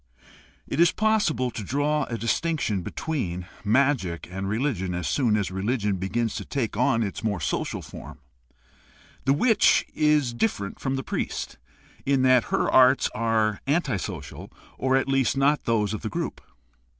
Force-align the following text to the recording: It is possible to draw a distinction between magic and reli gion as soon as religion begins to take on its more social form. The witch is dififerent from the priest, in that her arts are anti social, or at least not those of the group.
It 0.65 0.79
is 0.79 0.91
possible 0.91 1.51
to 1.51 1.63
draw 1.63 2.05
a 2.05 2.17
distinction 2.17 2.81
between 2.81 3.45
magic 3.63 4.27
and 4.31 4.47
reli 4.47 4.73
gion 4.73 4.95
as 4.95 5.07
soon 5.07 5.37
as 5.37 5.51
religion 5.51 5.97
begins 5.97 6.33
to 6.37 6.43
take 6.43 6.75
on 6.75 7.03
its 7.03 7.23
more 7.23 7.39
social 7.39 7.83
form. 7.83 8.17
The 9.25 9.33
witch 9.33 9.85
is 9.93 10.33
dififerent 10.33 10.79
from 10.79 10.95
the 10.95 11.03
priest, 11.03 11.59
in 12.03 12.23
that 12.23 12.45
her 12.45 12.67
arts 12.67 13.11
are 13.13 13.61
anti 13.67 13.97
social, 13.97 14.51
or 14.75 14.95
at 14.97 15.07
least 15.07 15.37
not 15.37 15.65
those 15.65 15.93
of 15.93 16.01
the 16.01 16.09
group. 16.09 16.41